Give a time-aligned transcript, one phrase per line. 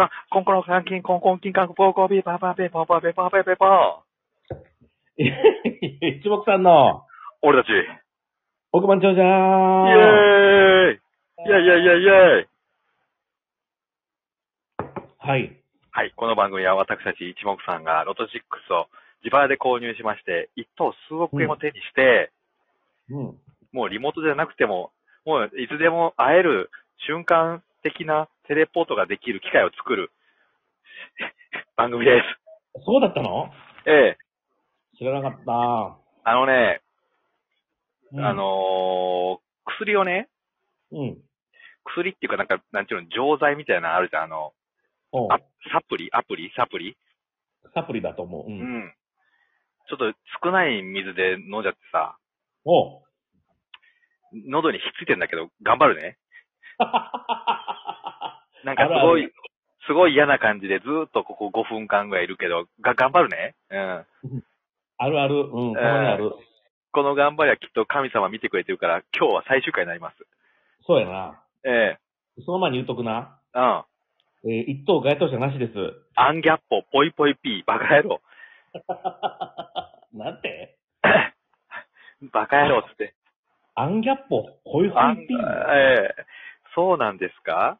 [0.00, 3.14] か、コンコロカンキンコンコンキンカンポーコービーパーパーペーパーパーペー。
[3.14, 4.10] パーペーペーパー。
[6.22, 7.04] 一目さんの、
[7.42, 7.74] 俺たち、イ
[8.72, 9.26] 億万長者ェー
[10.88, 10.92] イ。
[10.92, 11.00] イェイ。
[11.46, 12.46] イェイイェイイェイ。
[15.18, 15.60] はい。
[15.92, 18.86] はい、この番組は私たち一目さんがロト6を
[19.22, 22.30] 自腹で購入しまして、一等数億円を手にして、
[23.10, 23.38] うん。
[23.72, 24.92] もうリモートじゃなくても、
[25.26, 26.70] もういつでも会える
[27.06, 30.10] 瞬間的なテレポートができる機会を作る
[31.78, 32.20] 番組で
[32.74, 32.84] す。
[32.84, 33.48] そうだったの？
[33.86, 34.18] ええ、
[34.98, 36.28] 知らなかった。
[36.28, 36.80] あのね、
[38.10, 40.28] うんあ、のー薬をね、
[40.90, 41.22] うん。
[41.84, 44.52] 薬っていうかなんか、なんていうの、錠剤みたいなのあるじゃん、あの、
[45.30, 45.38] あ
[45.72, 46.10] サプリ？
[46.12, 46.52] アプリ？
[46.56, 46.96] サプリ？
[47.72, 48.46] サプリだと思う。
[48.46, 48.48] う。
[48.48, 48.94] うんん。
[49.88, 52.18] ちょっと少ない水で飲んじゃってさ、
[52.64, 53.02] おう。
[54.32, 56.18] 喉にひっついてんだけど、頑張るね。
[58.64, 59.32] なんかすごい、
[59.86, 63.54] すごい嫌な感じでずーっとここ5分間ぐらいいるけど、が、頑張るね。
[63.70, 64.42] うん。
[64.98, 65.34] あるある。
[65.50, 65.74] うん。
[65.74, 66.32] たまにある。
[66.92, 70.16] この頑張りはきっと神様見てくれてるから、今日は最終回になります。
[70.86, 71.42] そうやな。
[71.64, 73.38] ええその前に言うとくな。
[73.54, 73.84] うん。
[74.44, 75.72] えー一等該当者なしです。
[76.16, 78.20] アンギャッポ、ポイポイピー、バカ野郎。
[80.12, 80.76] なんて？
[82.32, 83.14] バカ野郎っつって。
[83.74, 85.72] アンギャッポ、ホイホあんイピー。
[85.72, 86.24] ええ
[86.74, 87.78] そうなんですか？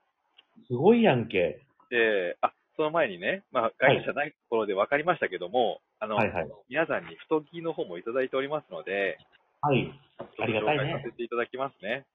[0.66, 1.61] すごいやんけ。
[1.92, 6.48] ええあ、その前にね、まあ、外者ないところで分かりましたけども、あの、はいはい。
[6.69, 9.19] 皆さんに太着の方もいただいておりますので、
[9.61, 9.92] はい。
[10.41, 12.06] ありがたいねさせていただきますね。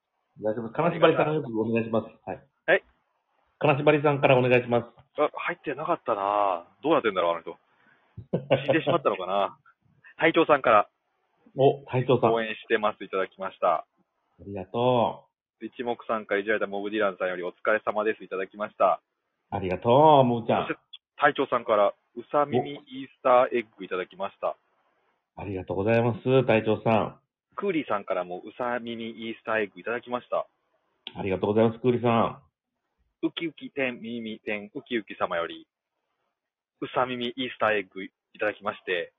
[0.42, 0.70] 大丈夫。
[0.70, 2.06] 金縛りさんよくお願いします。
[2.26, 2.42] はい。
[2.66, 2.84] はい。
[3.58, 4.86] 金縛りさんからお願いします。
[5.18, 7.56] あ、入ってなかったなどうなってんだろう、あの人。
[8.66, 9.56] 死んでしまったのかな
[10.18, 10.88] 隊長さんから
[11.56, 12.30] お、隊長さん。
[12.30, 13.86] あ応援してます、いただきました。
[14.44, 15.25] りがと
[15.60, 19.00] 一目さんからいじられたモブディランさんよりお疲れ様です、いただきました。
[19.52, 19.56] う。
[19.56, 20.68] ありがとう、もうちゃん。
[21.16, 24.56] 隊長さんから、うさ耳イースターエッグいただきました。
[25.36, 27.20] ありがとうございます、隊長さん。
[27.56, 30.46] クーリーさんからもうさ耳イースターエッグいただきました。
[31.14, 32.42] ありがとうございます、クーリさん。
[33.26, 35.66] ウキウキ天耳天ウキウキ様より、
[36.82, 39.12] うさ耳イースターエッグいただきまして、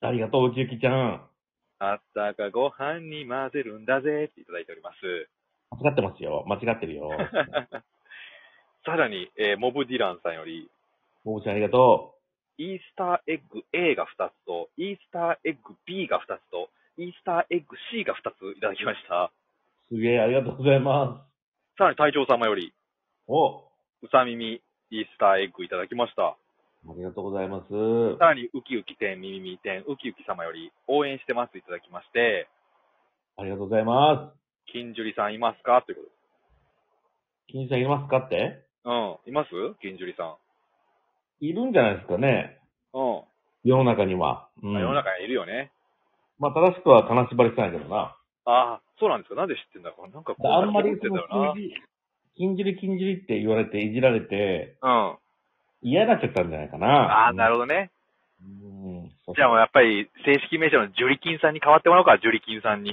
[0.00, 1.26] ありがとう、うちゆきちゃん。
[1.78, 5.28] あったかご飯に混ぜるんだぜっていただいております。
[5.80, 6.44] 間違ってますよ。
[6.46, 7.10] 間違ってるよ。
[8.84, 10.68] さらに、えーモブディランさんより、
[11.24, 12.14] もうちゃんありがと
[12.58, 16.68] イースターエッグ A が2つと、イースターエッグ B が2つと、
[16.98, 19.32] イースターエッグ C が2ついただきました。
[19.90, 19.94] う。
[19.94, 21.26] すげえ、ありがとうございま
[21.78, 22.72] さらに隊長様より、す。
[23.26, 23.64] お、
[24.02, 26.36] うさ耳イースターエッグいただきました。
[26.86, 28.18] ありがとうございます。
[28.18, 32.48] さらに、ウキウキ天耳天ウキウキ様より、応援してますいただきまして、
[33.36, 34.43] ありがとうございます。
[34.72, 35.82] 金樹里さんいますか？
[35.86, 36.02] というこ
[37.48, 38.64] 金さんいますかって？
[38.84, 39.16] うん。
[39.26, 39.50] います？
[39.80, 40.36] 金樹里さ
[41.40, 42.58] いるんじゃないですかね。
[42.92, 42.98] ん。
[42.98, 43.22] うん。
[43.64, 44.48] 世の中には。
[44.62, 44.72] うん。
[44.72, 45.70] 世の中にいるよね。
[46.38, 48.16] まあ、正しくは金縛りさんやけどな。
[48.46, 49.36] ああ、そうなんですか？
[49.36, 50.10] なんで知ってんだろう。
[50.10, 51.54] なんかこうあんまり思ってんだろ
[52.36, 55.06] 金じり、金じりって言われて、いじられて、うな。
[55.06, 55.16] うん。
[55.82, 56.86] 嫌になっちゃったんじゃないかな。
[56.88, 57.90] ああ、なるほどね。
[58.42, 59.10] うん。
[59.34, 62.92] じゃあもうやっぱり、正式名称のジュリキンさんに変わってもらおうか、ジュリキンさんに。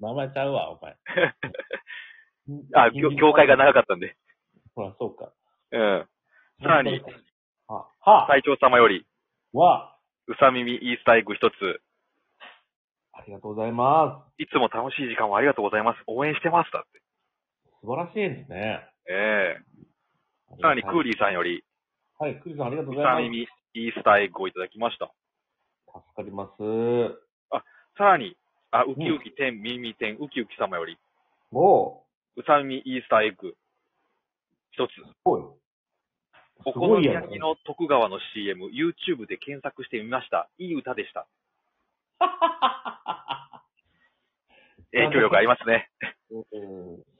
[0.00, 0.96] 名前ちゃうわ、お前。
[2.74, 4.16] あ、業業界が長かったんで。
[4.74, 5.32] ほら、そうか。
[5.72, 6.08] うん。
[6.62, 7.00] さらに、
[7.66, 9.06] は、は、隊長様より、
[9.52, 9.96] は、
[10.26, 11.82] うさ耳イースターエッグ一つ、
[13.12, 16.02] ありがとうございまいつも楽しい時間をありがとうございます。
[16.06, 16.70] 応援してます。
[16.72, 17.00] だって。
[17.00, 17.04] す。
[17.80, 18.86] 素晴らしいですね。
[19.10, 19.78] ええ
[20.62, 21.64] さらに、クーリリーさんより、
[22.18, 23.16] はい、クーリーさんありがとううございます。
[23.16, 25.12] さ耳イースターエッグをいただきました。
[25.86, 26.52] 助かります。
[27.98, 28.36] さらに、
[28.70, 30.98] あ、ウキウキ天、耳天、ウキウキ様より、
[31.52, 32.00] おう、
[32.36, 33.54] うさ耳イースターエッグ、
[34.72, 34.92] 一つ。
[34.92, 35.42] すごい。
[36.64, 36.98] お好。
[36.98, 40.48] み焼きの徳川の CM、YouTube で検索してみました。
[40.58, 41.26] いい歌でした。
[44.92, 45.90] 影響力ありますね。
[46.30, 46.44] うん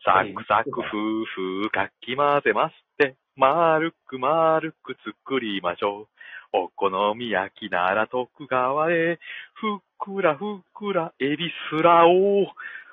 [0.04, 6.08] サクサク、ふーふー、かき混ぜまして、丸く丸く作りましょう。
[6.52, 9.18] お好み焼きなら徳川へ、
[9.54, 12.46] ふっくらふっくらエビスラを。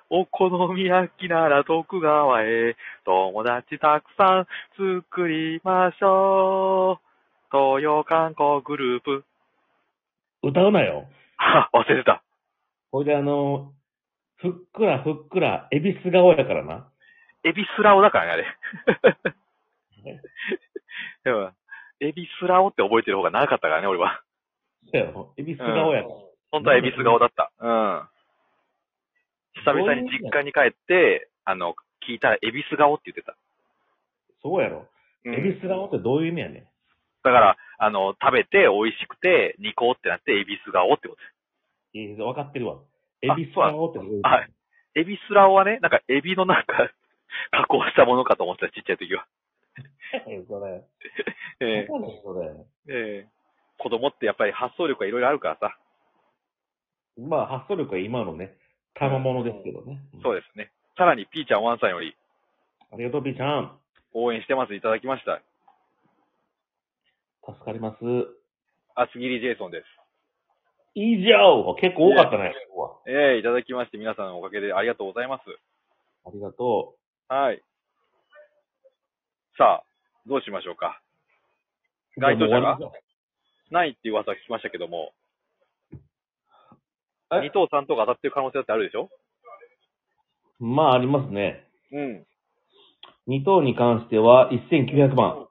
[0.09, 2.75] お好み焼きなら徳川へ、
[3.05, 4.47] 友達たくさん
[5.09, 7.05] 作りましょう。
[7.51, 9.23] 東洋観光グループ。
[10.43, 11.07] 歌うなよ。
[11.37, 12.21] は、忘れてた。
[12.91, 13.73] ほいであの、
[14.37, 16.87] ふっくらふっくら、エビス顔やからな。
[17.43, 19.33] エビスラオだからね、あれ。
[21.23, 21.51] でも
[22.05, 24.21] エビスラオって覚えてる方が長かったからね、俺は。
[24.91, 25.33] そうやろ。
[25.37, 26.15] エビス顔やから。
[26.51, 27.51] 本当はエビス顔だった。
[27.59, 28.07] うん。
[29.65, 31.75] 久々に実家に帰って、あの、
[32.07, 33.35] 聞いたらエビス顔って言ってた。
[34.41, 34.87] そうやろ。
[35.25, 36.63] うんエビス顔ってどういう意味やねん。
[37.23, 41.27] だから、あの、食べて美味しくて、ニコってなって、エビス顔ってことで
[41.93, 41.97] す。
[41.97, 42.77] いい分かってるわ。
[43.23, 44.51] エビス顔ってはい。
[44.93, 46.91] エビスラオはね、なんか、エビのなんか、
[47.51, 49.25] 加工したものかと思ってた、ちっちゃい時は。
[50.47, 50.83] それ。
[51.59, 52.49] え何それ？
[52.89, 53.27] えええ
[53.77, 55.77] 子供ってやっぱり発想力がいろいろあるからさ。
[57.17, 58.55] まあ、発想力は今のね、
[58.93, 59.99] 賜物ですけどね。
[60.23, 60.71] そうですね。
[60.97, 62.15] さらに、ピーちゃんワンさんより
[62.91, 63.77] ありがとう、ピーちゃん。
[64.13, 65.41] 応援してます、いただきました。
[67.45, 67.97] 助かります。
[68.95, 69.85] 厚切りジェイソンです。
[70.95, 72.99] 以上結構多かったね、今日は。
[73.07, 75.43] ええいただきまして、皆さんのおかげでありがとうございます。
[76.25, 76.95] ありがと
[77.27, 77.61] はい。
[79.57, 79.83] さあ、
[80.27, 81.01] どうしましょうか？
[82.17, 82.21] う。
[82.21, 82.77] 該当者が
[83.71, 85.13] ないっていう噂は聞きましたけども、
[87.31, 89.09] え？2等3等が当たってる可能性だってあるでしょ？
[90.59, 91.67] りまあ、ありますね。
[91.91, 92.25] うん。
[93.27, 95.47] 2等に関しては1900万。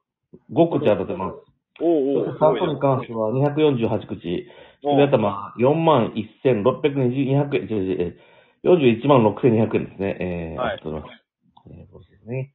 [0.52, 1.36] 5口当たってます。
[1.80, 4.48] おうおう、そして3等に関しては248口。
[4.84, 8.20] お1頭4万1620、200円、違う違う
[8.64, 10.16] 41万6200円ですね。
[10.20, 11.24] えー、はい当たっております。
[11.70, 12.54] えー、これですね。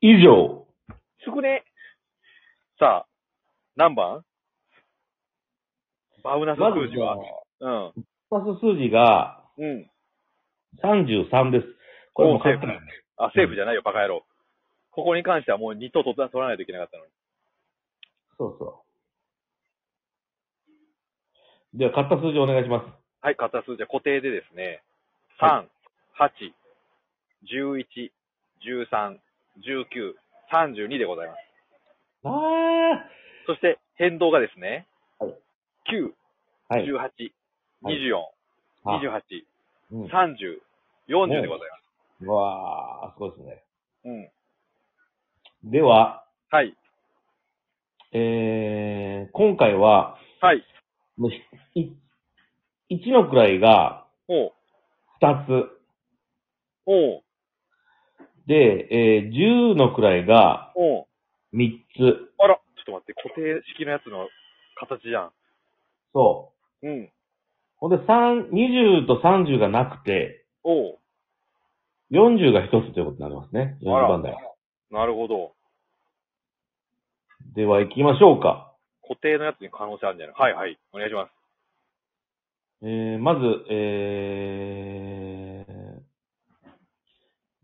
[0.00, 0.66] 以上。
[1.26, 1.64] 少ね
[2.78, 3.06] さあ、
[3.76, 4.24] 何番？
[6.24, 7.16] バウナスまず数字は
[7.60, 8.04] うん。
[8.30, 9.90] パス数字がうん。
[10.82, 11.66] 33です。
[12.14, 12.66] これもおセーフ
[13.16, 14.24] あ、セーフじゃないよ、バカ野郎。
[14.90, 17.10] ここに関してはもう2等取ら取らないといけなかったのに。
[18.38, 18.84] そうそ
[21.74, 21.78] う。
[21.78, 22.86] では、買った数字お願いします。
[23.20, 24.82] はい、買った数字は固定でですね、
[25.40, 25.68] 3、
[26.18, 26.52] 8、
[27.46, 28.10] 11、
[28.64, 29.18] 13、
[29.58, 30.14] 19、
[30.52, 31.38] 32でございます。
[32.24, 32.30] あ
[33.46, 34.86] そして変動がですね、
[35.18, 35.30] はい
[35.90, 36.12] 9、ー
[36.68, 36.86] はい。
[36.86, 37.32] 18、はい
[37.84, 38.16] 24、
[38.84, 39.42] あ28、
[39.92, 40.60] うん30、
[41.08, 41.76] 40でございま
[42.20, 42.24] す。
[42.24, 43.64] うわあ、すごいですね。
[45.64, 45.70] うん。
[45.70, 46.76] では、はい。
[48.12, 50.64] えー、今回は、はい。
[51.16, 51.96] もうひい
[52.90, 54.52] 1の位がおう。
[55.22, 55.80] 2つ。
[56.86, 57.22] おう。
[58.50, 61.06] で、えー、10の位がおう。
[61.54, 62.32] 3つ。
[62.38, 64.28] あら、ちょっと待って、固定式のやつの
[64.74, 65.30] 形じゃん。
[66.12, 66.52] そ
[66.82, 67.04] うん。
[67.04, 67.10] う。
[67.76, 70.98] ほんで、3、20と30がなくて、おう。
[72.10, 73.78] 40が1つということになりますね。
[73.82, 74.36] 40あら番台。
[74.90, 75.52] なるほど。
[77.54, 78.74] では行きましょうか。
[79.02, 80.34] 固定のやつに可能性あるんじゃない？
[80.36, 80.78] はいはい。
[80.92, 81.30] お願いします。
[82.82, 85.09] えー、まず、えー、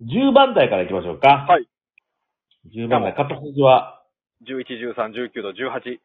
[0.06, 1.46] 10番台から行きましょうか。
[1.48, 1.68] はい。
[2.74, 3.14] 10番台。
[3.14, 4.02] 買った数字は、
[4.46, 5.98] 11、13、19と18。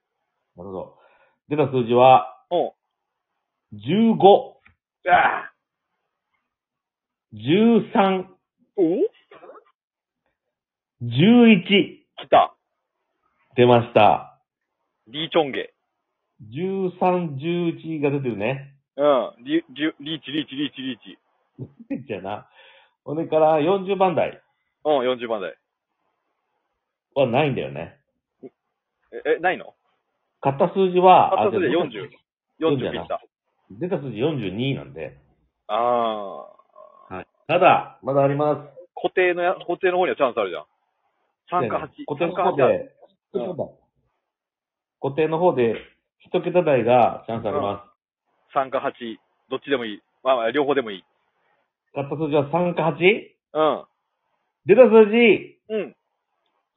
[0.58, 0.98] なるほど。
[1.50, 2.74] 出た数字は、おう。
[3.74, 4.18] 15、
[5.10, 5.52] ああ。
[7.34, 8.26] 13、
[8.78, 8.82] お
[11.04, 12.56] ？11、来た。
[13.56, 14.40] 出ました。
[15.08, 15.74] リーチョンゲ。
[16.50, 18.76] 13、11が出てるね。
[18.98, 19.44] うん。
[19.44, 21.18] リ、リ、リーチ、リーチ、リーチ、リーチ。
[22.08, 22.22] じゃあ
[23.06, 23.14] な。
[23.14, 24.42] それから40番台
[24.86, 25.56] うん、40番台。
[27.16, 27.98] はないんだよね。
[29.12, 29.74] え、え、ないの？
[30.40, 31.92] 買った数字は、買った数字はあ40。
[32.62, 33.22] 40 40やな切った。
[33.72, 35.18] 出た数字42なんで。
[35.68, 35.76] あ
[37.10, 37.16] あ。
[37.16, 37.28] はい。
[37.48, 38.62] ただ、まだあります。
[38.96, 40.66] 固定のや、固定の方にはチャンスあるじゃん。
[41.66, 42.06] 3か8。
[42.08, 42.92] 固定の3か8方で、うん
[43.34, 43.70] 一桁台
[45.02, 45.76] 固定の方で、
[46.20, 47.86] 一桁台がチャンスありま
[48.54, 49.18] 3か8。
[49.50, 50.02] どっちでもいい。
[50.24, 51.04] まあまあ、両方でもいい。
[51.92, 51.96] す。
[51.96, 53.04] 買った数字は3か 8?
[53.54, 53.86] うん。
[54.66, 55.96] 出た数字、うん。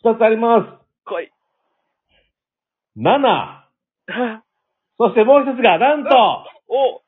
[0.04, 1.26] 2つありま来い。
[1.26, 2.98] す。
[2.98, 3.64] 7。
[4.98, 6.10] そしてもう一つが、なんと、
[6.68, 7.02] お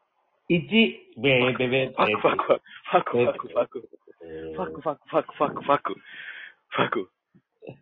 [0.50, 1.06] 1。
[1.18, 2.46] ベーベーベーファクファク。
[2.46, 3.88] ファクファクファク。
[4.22, 5.94] えファクファクファクファクファク。
[6.68, 7.10] ファク。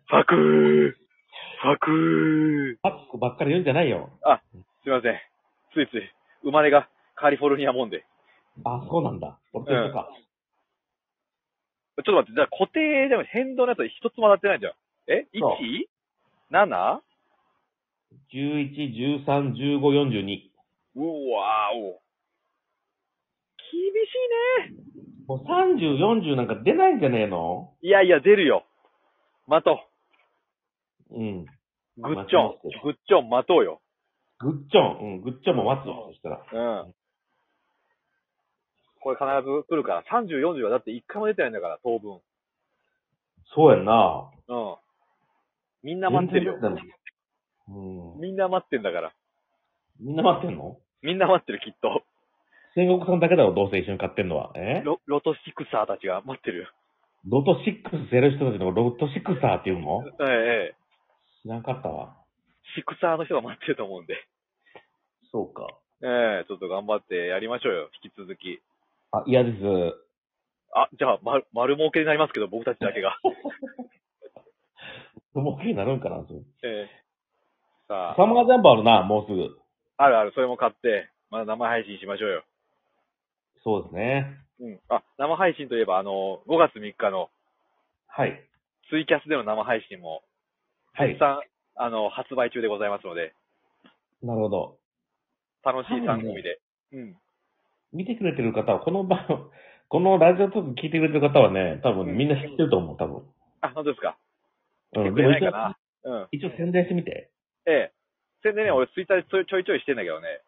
[0.07, 0.91] ファクー。
[1.61, 2.77] ファクー。
[2.81, 4.09] パックばっかり言うんじゃないよ。
[4.83, 5.19] すいません。
[5.73, 6.11] ついつい。
[6.43, 8.05] 生まれがカリフォルニアもんで。
[8.63, 9.39] あ、そうなんだ。
[9.53, 10.09] 俺と一緒か。
[11.97, 14.73] ちょっと待って、じゃあ固定でも変動のやつは一つも当たってないじゃん。
[15.07, 15.27] え？
[15.39, 15.57] そう
[16.51, 17.01] ?1?7?
[18.33, 20.51] 11、13、15、42。
[20.95, 20.99] う
[21.31, 22.01] わーお。
[23.71, 24.15] 厳し
[24.69, 24.83] いね。
[25.27, 25.97] もう30、
[26.31, 27.73] 40なんか出ないんじゃねえの？
[27.81, 28.65] いやいや、出るよ。
[29.47, 29.79] 待と
[31.11, 31.45] うん。
[31.97, 32.01] う。
[32.01, 32.57] グッチョン。
[32.83, 33.81] グッチョン待とうよ。
[34.39, 34.99] グッチョン。
[34.99, 36.45] うん、グッチョンも待つわ、そしたら。
[36.83, 36.94] うん。
[39.05, 42.17] これ必ず来るから、30、40はだって一回も出てないんだから、当分。
[43.53, 44.31] そうやんな。
[44.47, 44.75] うん。
[45.83, 46.57] みんな待ってるよ。
[47.67, 47.71] う
[48.17, 48.19] ん。
[48.19, 49.13] みんな待ってんだから。
[50.01, 50.79] みんな待ってんの？
[51.03, 52.01] みんな待ってる、きっと。
[52.73, 54.51] 戦国さんだけだろ、どうせ一緒に買ってんのは。
[54.55, 54.81] え？
[54.83, 56.67] ロロトシクサーたちが待ってるよ。
[57.29, 60.01] ロト6やる人たちのロトシクサーっていうの？
[60.21, 60.75] ええ、
[61.43, 62.17] 知らんかったわ。
[62.75, 64.15] シクサーの人が待ってると思うんで。
[65.31, 65.67] そうか。
[66.01, 68.59] ええ、ちょっと頑張ってやりましょうよ、引き続き。
[69.19, 69.57] あ、嫌です。
[70.73, 73.17] あ、じゃあ、丸、丸儲けになりますけど、僕たちだけが。
[75.33, 76.39] もう気になるんかな、それ。
[76.63, 76.89] ええ。
[77.87, 79.57] さあ、サマージャンプあるな、もうすぐ。
[79.97, 82.43] あるある、それも買って、まだ生配信しましょうよ。
[83.63, 84.37] そうですね。
[84.59, 84.79] うん。
[84.89, 87.29] あ、生配信といえば、あの、5月3日の
[88.07, 88.41] はい。
[88.89, 90.23] ツイキャスでの生配信も、
[90.93, 91.19] はい絶。
[91.19, 91.41] 賛、
[91.75, 93.33] あの、発売中でございますので、
[94.23, 94.77] なるほど。
[95.63, 96.59] 楽しい3組で。
[96.93, 97.17] うん。
[97.95, 99.17] 見てくれてる方は、この場、
[99.89, 103.23] このラジオトーク聞いてくれてる方はね、多分みんな知ってると思う、多分。
[103.61, 104.17] あ、本当ですか？
[104.93, 105.13] うん。
[105.13, 105.77] くれないか一応な？
[106.03, 106.27] うん。
[106.31, 107.29] 一応宣伝してみて。
[107.65, 107.91] ええ。
[108.43, 110.41] 宣伝ね、俺ツイッターでちょいちょいちょいしてんだけどね。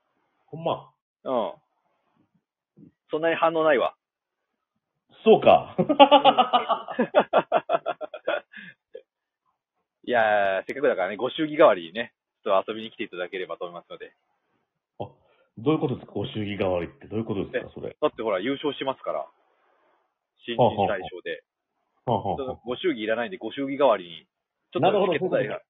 [0.48, 0.92] ほんま。
[1.24, 1.52] うん。
[3.10, 3.96] そんなに反応ないわ。
[5.24, 5.76] そうか。
[10.06, 12.14] いやー、せっかくだからね、ご祝儀代わりにね、
[12.44, 14.14] ちょっと遊びに来ていただければと思いますので。
[15.58, 16.14] どういうことですか？
[16.14, 17.08] ご祝儀代わりって。
[17.08, 17.72] どういうことですか？
[17.74, 17.96] それ。
[18.00, 19.28] だってほら、優勝しますから。
[20.46, 21.44] 新人大賞で。
[22.06, 24.26] はあはご祝儀いらないんで、ご祝儀代わりに、
[24.72, 25.62] ちょっなるほどとチケット代が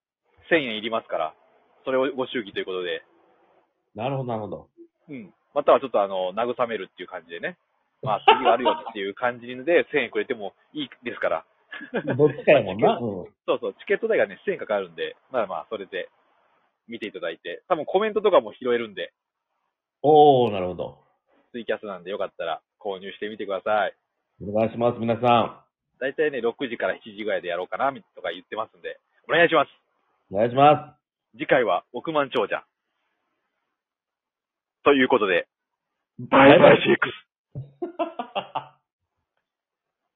[0.51, 1.34] 1000円いりますから、
[1.84, 3.01] それをご祝儀ということで、
[3.96, 4.67] あなるほど、なるほど。
[5.10, 5.34] うん。
[5.56, 7.58] またはちょっとあの、慰めるっていう感じでね。
[8.03, 9.56] まあ、次があるよっていう感じで
[9.91, 11.46] 1000円くれてもいいですから。
[12.15, 12.98] どっちかやもんな。
[13.01, 13.34] うん。
[13.48, 16.10] そうそう、チケット代がね、1000円かかるんで、まあまあ、それで
[16.88, 19.12] 見ていただいて、多分コメントとかも拾えるんで、
[20.03, 21.03] おー、なるほど。
[21.51, 23.95] ツイキャスなんでよかったら購入してみてください。
[24.41, 25.65] お願いします、皆さ
[25.99, 29.69] だいたいね、6時から7時ぐらいでやろうかな、とか言ってますんで、お願いします。
[30.31, 30.35] ん。
[30.35, 30.97] お願いしま
[31.33, 32.63] 次回は億万長者。
[34.83, 35.47] ということで、
[36.19, 36.27] す。
[36.29, 38.16] バイバイシックス